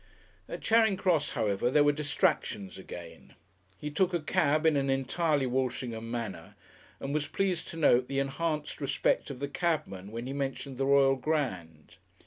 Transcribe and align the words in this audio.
At 0.49 0.61
Charing 0.61 0.97
Cross, 0.97 1.29
however, 1.37 1.69
there 1.69 1.83
were 1.83 1.91
distractions 1.91 2.75
again. 2.75 3.35
He 3.77 3.91
took 3.91 4.15
a 4.15 4.19
cab 4.19 4.65
in 4.65 4.75
an 4.75 4.89
entirely 4.89 5.45
Walshingham 5.45 6.09
manner, 6.09 6.55
and 6.99 7.13
was 7.13 7.27
pleased 7.27 7.67
to 7.67 7.77
note 7.77 8.07
the 8.07 8.17
enhanced 8.17 8.81
respect 8.81 9.29
of 9.29 9.39
the 9.39 9.47
cabman 9.47 10.09
when 10.09 10.25
he 10.25 10.33
mentioned 10.33 10.79
the 10.79 10.87
Royal 10.87 11.17
Grand. 11.17 11.97